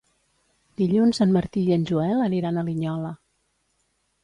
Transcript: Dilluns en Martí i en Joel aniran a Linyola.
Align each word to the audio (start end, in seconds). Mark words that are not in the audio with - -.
Dilluns 0.81 1.19
en 1.25 1.35
Martí 1.35 1.65
i 1.69 1.77
en 1.77 1.85
Joel 1.91 2.25
aniran 2.29 2.57
a 2.57 2.65
Linyola. 2.73 3.15